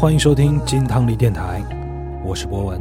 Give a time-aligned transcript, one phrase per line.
[0.00, 1.60] 欢迎收听金汤力电台，
[2.24, 2.80] 我是博文。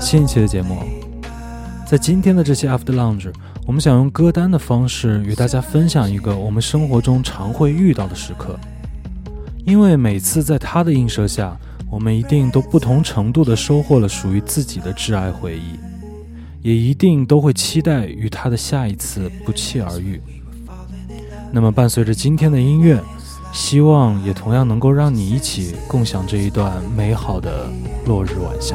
[0.00, 0.78] 新一期的节目，
[1.84, 3.30] 在今天的这期 After Lounge，
[3.66, 8.58] 我们想用歌单的方式与大家分享一个我们生活中常会遇到的时刻。
[9.68, 11.54] 因为每次在他的映射下，
[11.90, 15.78] 我们一定都不同程度地收获了属于自己的挚爱回忆，
[16.62, 20.22] 也一定都会期待与他的下一次不期而遇。
[21.52, 22.98] 那么，伴随着今天的音乐，
[23.52, 27.68] 希望也同样能够让你一起共享这一段美好的
[28.06, 28.74] 落日晚霞。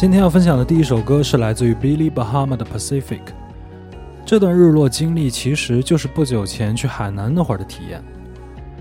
[0.00, 3.18] 今天要分享的第一首歌是来自于 Billy Bahama 的 Pacific。
[4.24, 8.00] 这段日落经历其实就是不久前去海南那会儿的体验，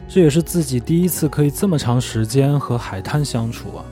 [0.07, 3.83] 这也是自己第一次可以这么长时间和海滩相处啊。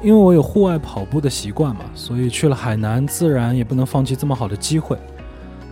[0.00, 4.96] 因为我有户外跑步的习惯嘛，所以去了海南自然也不能放弃这么好的机会。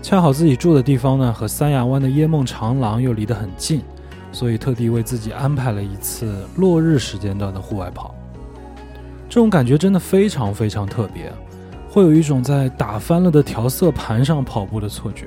[0.02, 3.80] 恰好自己住的地方呢和三亚湾的椰梦长廊又离得很近，
[4.32, 8.12] 所以特地为自己安排了一次落日时间段的户外跑。
[9.34, 11.28] 这种感觉真的非常非常特别，
[11.91, 15.27] 会有一种在打翻了的调色盘上跑步的错觉。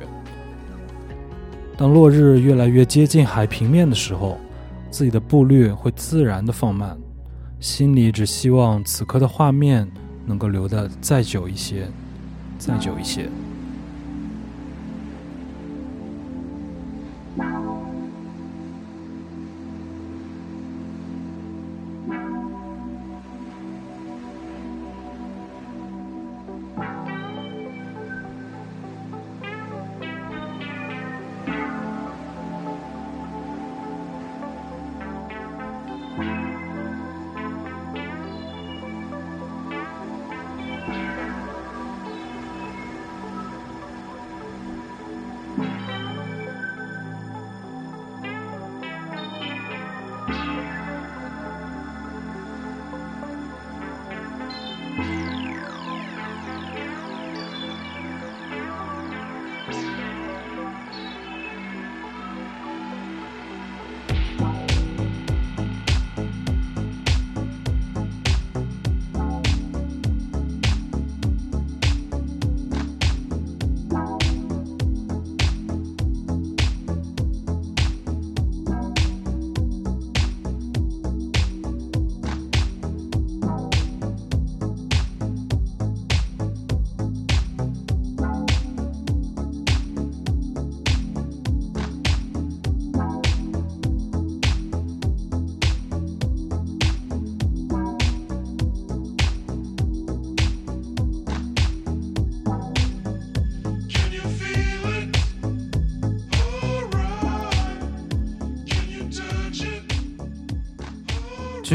[1.75, 4.37] 当落日越来越接近海平面的时候，
[4.89, 6.97] 自己的步率会自然的放慢，
[7.59, 9.85] 心里只希望此刻的画面
[10.25, 11.85] 能够留得再久一些，
[12.57, 13.27] 再久一些。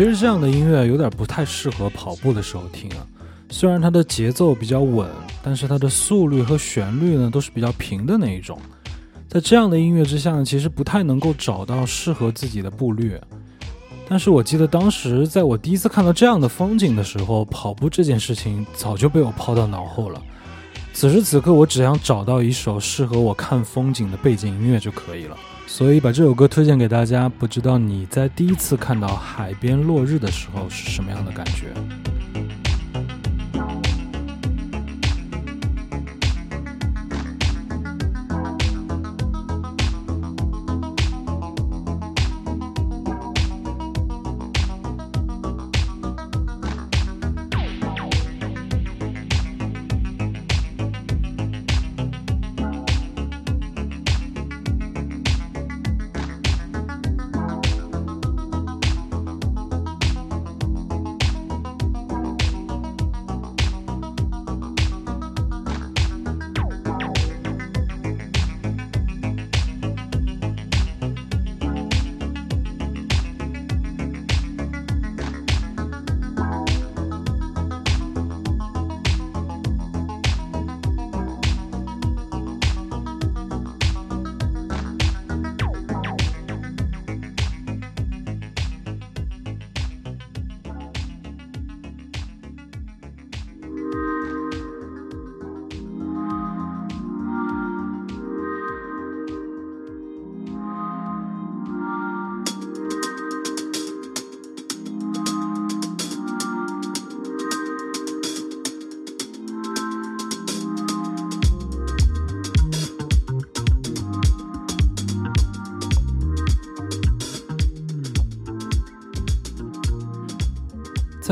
[0.02, 3.06] 其实这样的音乐有点不太适合跑步的时候听啊。
[3.50, 5.08] 虽然它的节奏比较稳，
[5.44, 8.58] 但是它的速率和旋律呢都是比较平的那一种。
[9.28, 13.16] 在这样的音乐之下呢，其实不太能够找到适合自己的步率。
[14.08, 20.20] 但是我记得当时在我第一次看到这样的风景的时候，跑步这件事情早就被我抛到脑后了。
[20.94, 25.36] 此时此刻，我只想找到一首适合我看风景的背景音乐就可以了。
[25.66, 27.28] 所以把这首歌推荐给大家。
[27.28, 31.72] 不知道你在第一次看到海边落日的时候是什么样的感觉？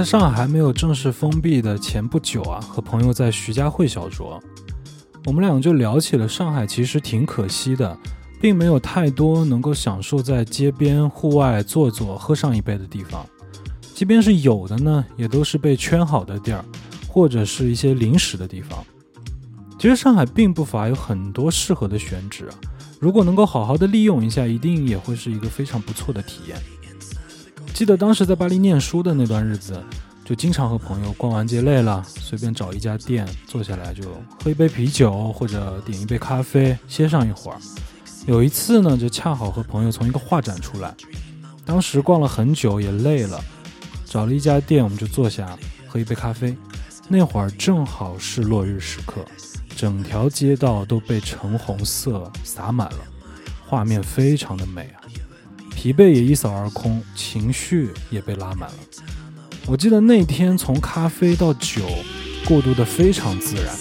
[0.00, 4.40] 在上海还没有正式封闭的前不久啊，和朋友在徐家汇小酌，
[5.26, 7.94] 我们俩就聊起了上海其实挺可惜的，
[8.40, 13.26] 并没有太多能够享受在街边户外坐坐喝上一杯的地方，
[13.92, 16.64] 即便是有的呢，也都是被圈好的地儿，
[17.06, 18.82] 或者是一些临时的地方。
[19.78, 22.54] 其实上海并不乏有很多适合的选址啊，
[22.98, 26.56] 如果能够好好的利用一下，一定也会是一个非常不错的体验。
[27.80, 29.82] 记得当时在巴黎念书的那段日子，
[30.22, 34.02] 就经常和朋友逛完街累了，随便找一家店坐下来，就
[34.44, 37.58] 喝一杯啤酒或者点一杯咖啡，歇上一会儿。
[38.26, 40.94] 有一次呢，就恰好和朋友从一个画展出来，
[41.64, 43.42] 当时逛了很久也累了，
[44.04, 46.54] 找了一家店，我们就坐下喝一杯咖啡。
[47.08, 49.24] 那会儿正好是落日时刻，
[49.74, 52.98] 整条街道都被橙红色洒满了，
[53.66, 54.99] 画面非常的美啊。
[55.82, 58.76] 疲惫也一扫而空，情绪也被拉满了。
[59.64, 61.80] 我记得那天从咖啡到酒，
[62.44, 63.74] 过渡的非常自然。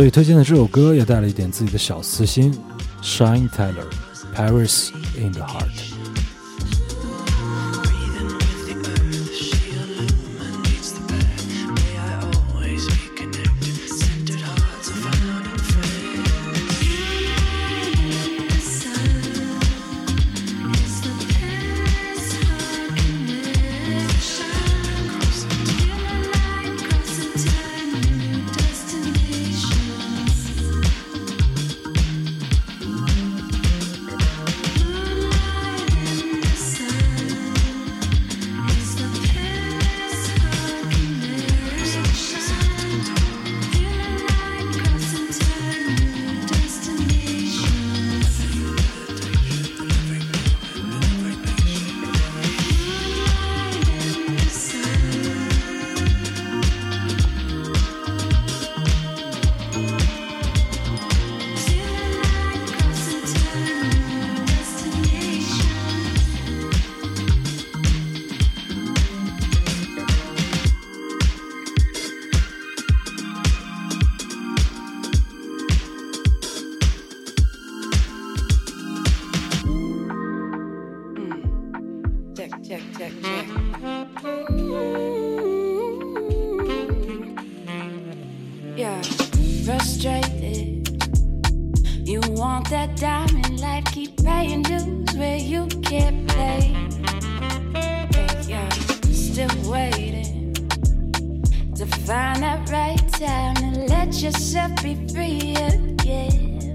[0.00, 2.58] 所以推荐的这首歌也带了一点自己的小私心
[3.02, 5.79] ，Shine Taylor，Paris in the Heart。
[102.10, 106.74] Find that right time and let yourself be free again.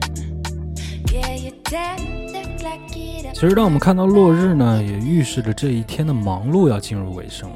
[1.11, 1.99] Yeah, you tap
[2.31, 3.33] that like it up.
[3.33, 7.55] 其实，当我们看到落日呢，也预示着这一天的忙碌要进入尾声了。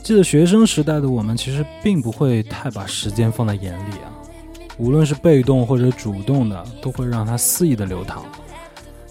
[0.00, 4.14] 记得学生时代的我们，其实并不会太把时间放在眼里啊，
[4.78, 8.22] 无论是被动或者主动的，都会让它肆意的流淌。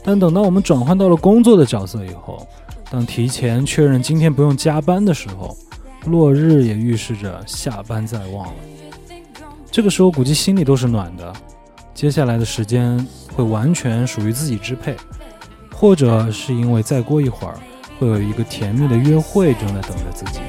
[0.01, 2.47] 但等到我们转换到了工作的角色以后，
[2.89, 5.57] 当提前确认今天不用加班的时候，
[6.05, 8.53] 落日也预示着下班在望了。
[9.71, 11.33] 这个时候估计心里都是暖的，
[11.93, 14.95] 接下来的时间会完全属于自己支配，
[15.73, 17.59] 或者是因为再过一会儿
[17.99, 20.39] 会有一个甜蜜的约会正在等着自己。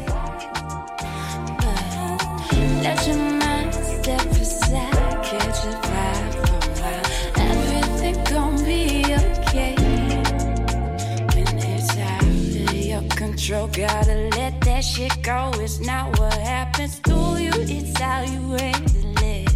[15.00, 15.50] It go.
[15.60, 19.50] It's not what happens to you, it's how you handle it.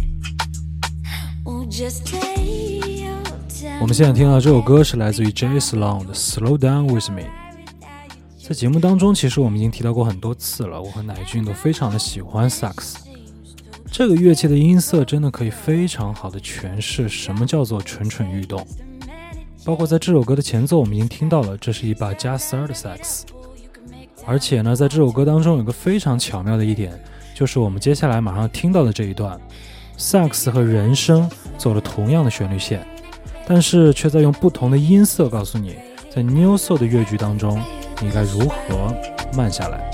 [1.45, 3.79] Oh, just take your time.
[3.81, 7.21] 我们现在听到这首歌是来自于 Jace Long 的《Slow Down with Me》。
[8.47, 12.97] 在节目当中，其实我们已经提到过很多次了，我和乃俊都非常的喜欢萨克斯。
[13.91, 18.65] 这个乐器的音色真的可以非常好的诠释什么叫做蠢蠢欲动。
[19.63, 23.25] 包括在这首歌的前奏，我们已经听到了，这是一把加塞尔的萨克斯。
[24.25, 26.91] 而且呢，在这首歌当中有个非常巧妙的一点，
[27.33, 29.39] 就是我们接下来马上听到的这一段，
[29.97, 32.85] 萨克斯和人声走了同样的旋律线，
[33.47, 35.75] 但是却在用不同的音色告诉你，
[36.13, 37.61] 在 New Soul 的乐句当中，
[38.01, 38.95] 你该如何
[39.35, 39.91] 慢下来。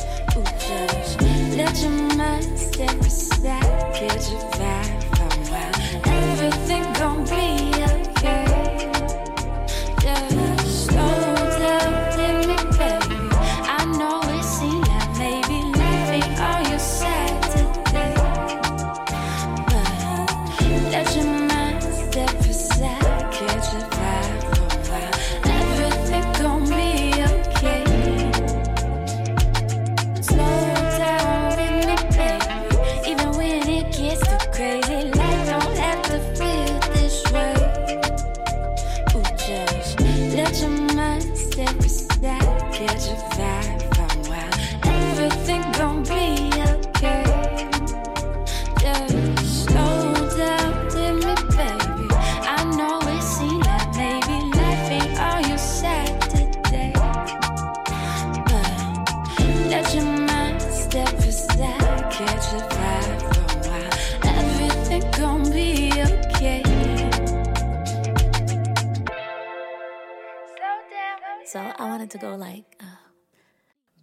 [72.11, 72.97] To go like uh,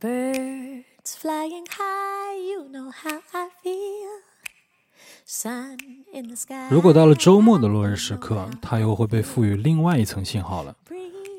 [0.00, 4.22] birds flying high, you know how I feel.
[5.26, 5.76] Sun
[6.12, 6.68] in the sky.
[6.70, 10.74] 如果到了周末的落日时刻，它又会被赋予另外一层信号了。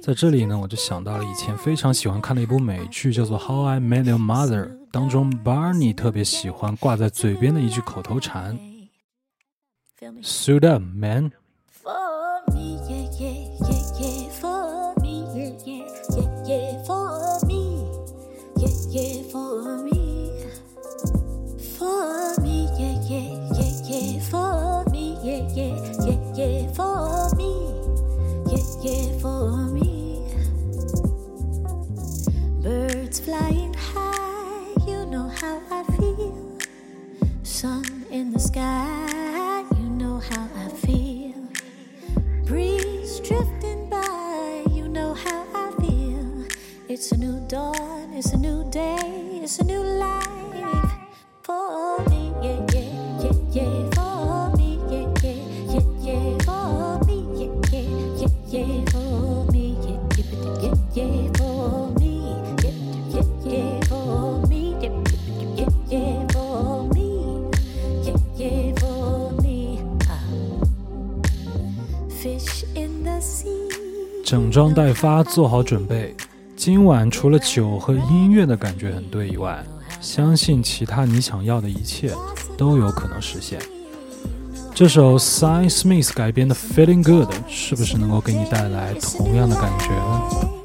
[0.01, 8.55] 在这里呢，我就想到了以前非常喜欢看的一部美剧，叫做《How I Met Your Mother》，当中 Barney 特别喜欢挂在嘴边的一句口头禅
[9.99, 11.31] me?：“Suit up, man。
[38.31, 39.08] The sky,
[74.49, 76.15] 整装待发，做好准备。
[76.55, 79.63] 今晚除了酒和音乐的感觉很对以外，
[80.01, 82.11] 相信其他你想要的一切
[82.57, 83.59] 都有可能实现。
[84.73, 90.58] 这首 Sy Smith 改编的《Feeling Good》是不是能够给你带来同样的感觉呢？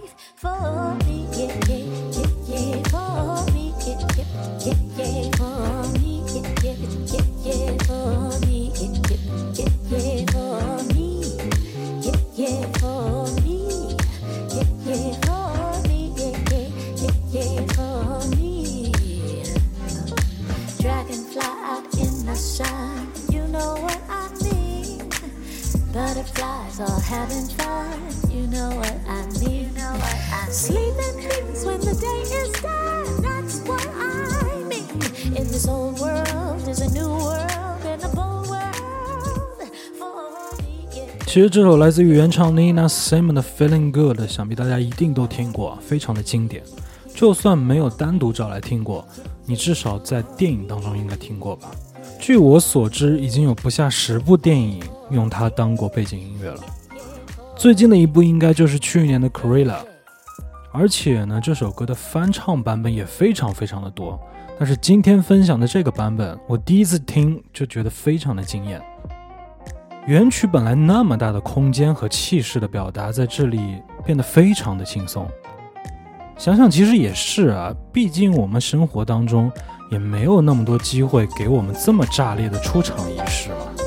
[41.35, 46.63] 其实这首来自于原唱 Nina Simone 的《Feeling Good》，想必大家一定都听过，非常的经典。
[47.13, 49.05] 就算没有单独找来听过，
[49.45, 51.73] 你至少在电影当中应该听过吧？
[52.21, 56.61] 据我所知，已经有不下十部电影用它当过背景音乐了。
[57.57, 59.77] 最近的一部应该就是去年的《c o r e l a》，
[60.71, 64.17] 而且呢，这首歌的翻唱版本也非常非常的多。
[64.57, 68.81] 但是今天分享的这个版本，我第一次听就觉得非常的惊艳。
[70.07, 75.27] 原曲本来那么大的空间和气势的表达，在这里变得非常的轻松。
[76.37, 79.51] 想想其实也是啊，毕竟我们生活当中
[79.91, 83.84] 也没有那么多机会给我们这么炸裂的出场仪式了。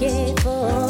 [0.00, 0.81] Yeah, yeah,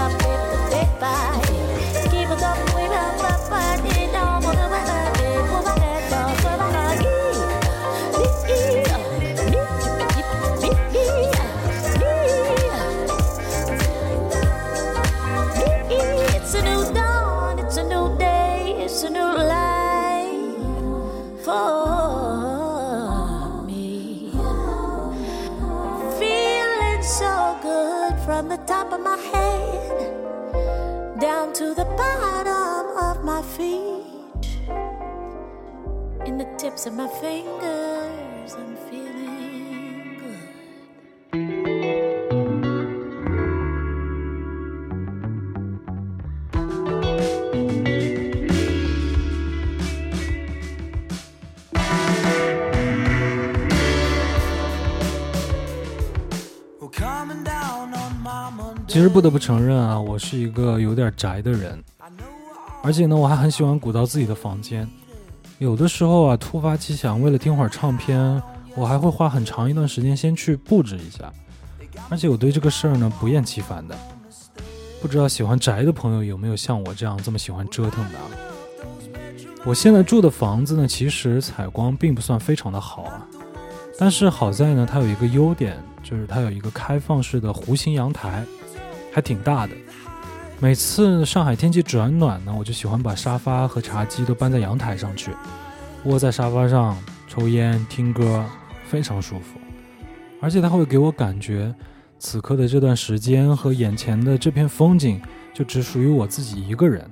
[0.00, 0.39] up.
[36.70, 40.38] Tips of my fingers, I'm feeling good.
[58.86, 61.82] 其实不得不承认啊，我是一个有点宅的人，
[62.82, 64.88] 而且呢，我还很喜欢鼓捣自己的房间。
[65.60, 68.42] 有的时候啊，突发奇想，为了听会儿唱片，
[68.74, 71.30] 我还会花很长一段时间先去布置一下。
[72.08, 73.94] 而且我对这个事儿呢不厌其烦的。
[75.02, 78.24] 不知道喜欢宅的朋友有没有像我这样这么喜欢折腾的啊？
[79.66, 83.26] 我现在住的房子呢，其实采光并不算非常的好啊，
[83.98, 88.46] 但是好在呢，它有一个优点，就是它有一个开放式的弧形阳台，
[89.12, 89.74] 还挺大的。
[90.62, 95.34] 每次上海天气转暖呢，我就喜欢把沙发和茶几都搬在阳台上去，
[96.04, 98.44] 窝在沙发上抽烟听歌，
[98.84, 99.58] 非常舒服。
[100.38, 101.74] 而且它会给我感觉，
[102.18, 105.18] 此刻的这段时间和眼前的这片风景，
[105.54, 107.10] 就只属于我自己一个人。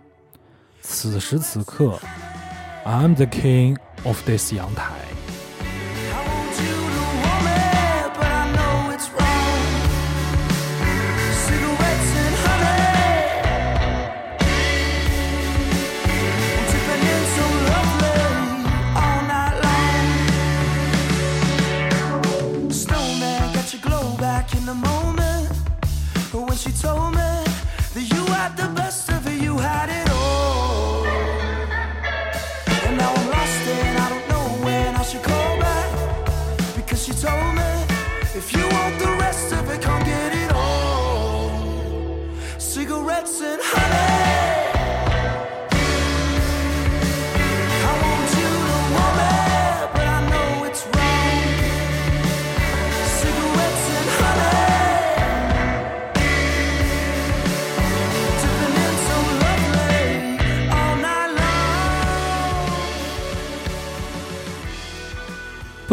[0.83, 1.99] 此时此刻
[2.85, 4.93] ，I'm the king of this 阳台。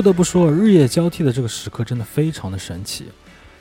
[0.06, 3.06] 不得不说，日夜交替的这个时刻真的非常的神奇，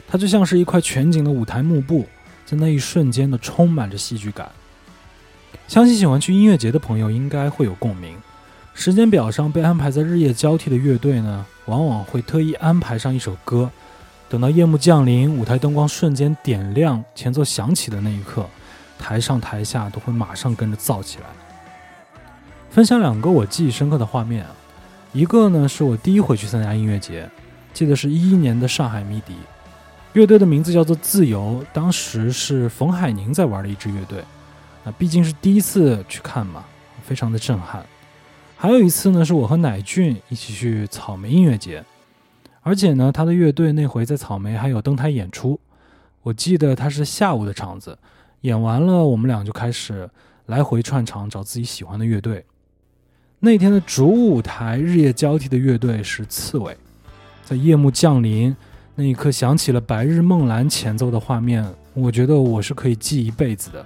[0.07, 2.05] 它就像是一块全景的舞台幕布，
[2.45, 4.51] 在那一瞬间的充满着戏剧感。
[5.67, 8.15] 相信喜欢去音乐节的朋友应该会有共鸣。
[8.75, 13.71] 时间表上被安排在日夜交替的乐队呢，往往会特意安排上一首歌，
[14.29, 18.47] 等到夜幕降临，舞台灯光瞬间点亮，前奏响起的那一刻，
[18.99, 21.25] 台上台下都会马上跟着燥起来。
[22.69, 24.51] 分享两个我记忆深刻的画面啊，
[25.15, 27.31] 一个呢是我第一回去参加音乐节，
[27.73, 29.37] 记得是一一年的上海迷笛，
[30.15, 34.25] 乐队的名字叫做自由，当时是冯海宁在玩的一支乐队，
[34.85, 36.65] 啊毕竟是第一次去看嘛，
[37.05, 37.87] 非常的震撼。
[38.57, 41.85] 还有一次呢，是我和乃俊一起去草莓音乐节，
[42.63, 45.61] 而且呢，他的乐队那回在草莓还有登台演出。
[46.23, 47.97] 我记得他是下午的场子，
[48.41, 50.11] 演完了，我们俩就开始
[50.47, 52.45] 来回串场找自己喜欢的乐队。
[53.45, 56.75] 那天的主舞台日夜交替的乐队是刺猬，
[57.45, 58.57] 在夜幕降临
[58.95, 63.85] 那一刻，响起了《白日梦蓝》前奏的画面，我觉得我是可以记一辈子的。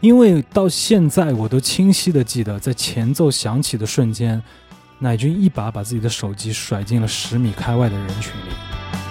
[0.00, 4.40] 因为到现在我都清晰的记得，在前奏响起的瞬间，
[5.00, 9.01] 乃军一把把自己的手机甩进了十米开外的人群里。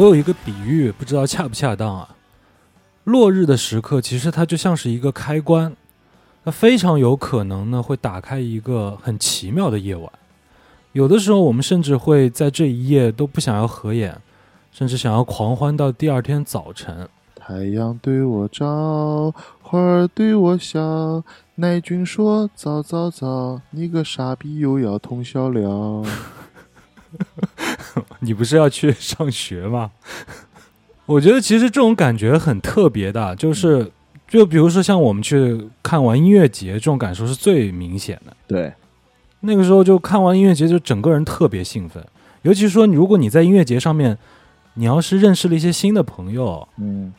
[0.00, 2.16] 我有一个比喻，不知道恰不恰当啊？
[3.04, 5.76] 落日的时刻，其实它就像是一个开关，
[6.42, 10.10] 它非常有可能呢会打开一个很奇妙的夜晚。
[10.92, 14.18] 有的时候，我们甚至会在这一夜都不想要合眼，
[14.72, 17.06] 甚至想要狂欢到第二天早晨。
[17.34, 21.22] 太阳对我照，花儿对我笑。
[21.56, 26.06] 奶君说：“早早早，你个傻逼又要通宵了。
[28.20, 29.90] 你不是要去 上学吗？
[31.06, 33.90] 我觉得其实这种感觉很特别的，就是
[34.28, 38.36] 就比如说像我们去看完音乐节，这种感受是最明显的。
[38.46, 38.72] 对，
[39.40, 42.04] 那个时候就看完音乐节，就整个人特别兴奋。
[42.42, 44.16] 尤其是说，如果你在音乐节上面，
[44.74, 47.12] 你要是认识了一些新的朋友，嗯，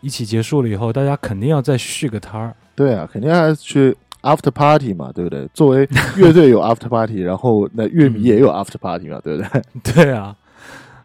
[0.00, 2.54] 一起结束了以后，大家肯定要再续个摊儿。
[2.74, 5.46] 对啊，肯定还是去 after party 嘛，对不对？
[5.52, 9.42] 作为乐队有 after party，然后那乐迷也有 after party 嘛，对不
[9.82, 9.94] 对？
[10.04, 10.34] 对啊，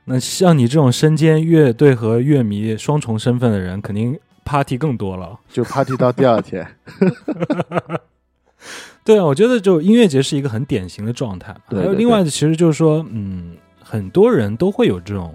[0.06, 5.38] 那像你这种身兼乐队和乐迷双重身份的人，肯定 party 更多了。
[5.52, 6.66] 就 party 到第二天。
[9.04, 11.56] 对啊，我觉得就音乐节是一个很典型的状态。
[11.68, 15.34] 还有另外的，其实就是说，嗯，很多人都会有这种，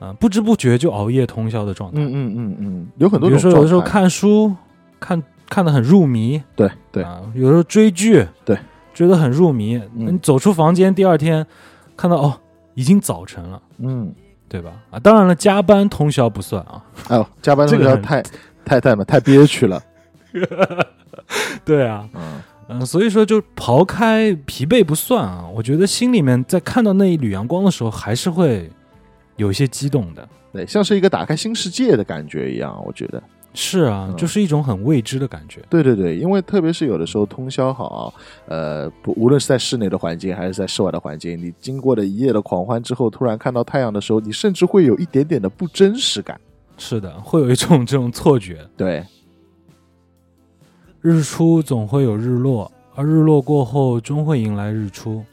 [0.00, 2.00] 呃，不知不觉就熬夜通宵的状态。
[2.00, 4.52] 嗯嗯嗯嗯，有很多种比如说有的时候，看书，
[4.98, 8.58] 看看得很入迷，对对，啊，有时候追剧，对，
[8.92, 9.80] 追得很入迷。
[9.94, 11.46] 那你走出房间，第二天
[11.96, 12.40] 看到哦，
[12.74, 14.12] 已经早晨了，嗯，
[14.48, 14.72] 对吧？
[14.90, 16.82] 啊，当然了，加班通宵不算啊。
[17.08, 18.22] 哎呦，加班这个很通宵太
[18.64, 19.82] 太太嘛太憋屈了，
[21.64, 22.22] 对啊，嗯
[22.68, 28.68] 嗯、所以说就刨开疲惫不算啊，我觉得心里面在看到那一缕阳光的时候，还是会
[29.36, 30.28] 有一些激动的。
[30.52, 33.22] 对，像是一个打开新世界的感觉一样，我觉得。
[33.58, 35.62] 是啊，嗯就是一种很未知的感觉。
[35.70, 38.12] 对对对，因为特别是有的时候通宵好，
[38.46, 46.38] 呃，不无论是在室内的环境还是在室外的环境，你经过了一夜的狂欢之后，突然看到太阳的时候，你甚至会有一点点的不真实感。
[46.76, 48.58] 是的，会有一种这种错觉。
[48.76, 49.02] 对，
[51.00, 55.24] 日出总会有日落，而日落过后终会迎来日出，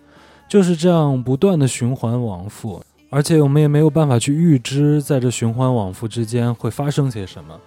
[0.48, 2.82] 就是这样不断的循环往复。
[3.10, 7.60] 而且我们也没有办法去预知在这循环往复之间会发生些什么。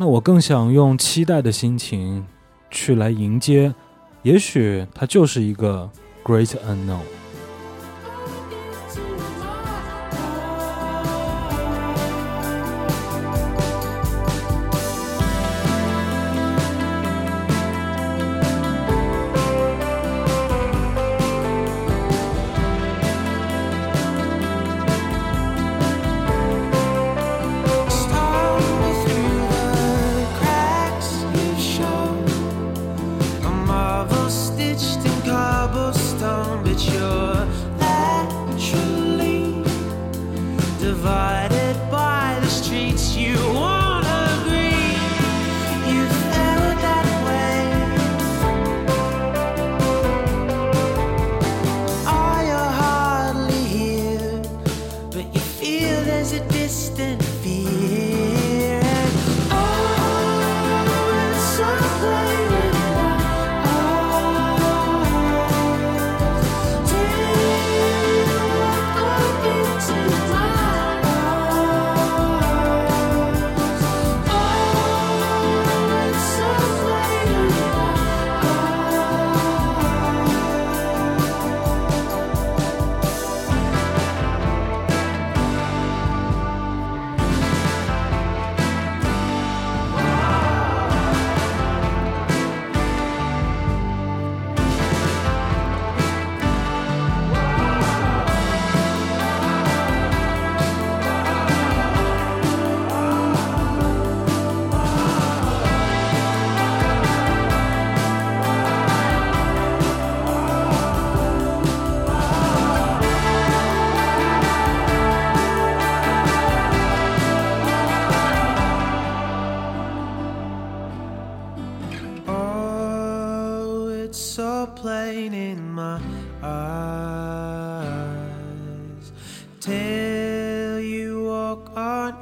[0.00, 2.24] 那我更想用期待的心情
[2.70, 3.74] 去来迎接，
[4.22, 5.90] 也许它就是一个
[6.22, 7.00] great unknown。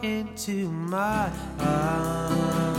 [0.03, 2.76] into my arms.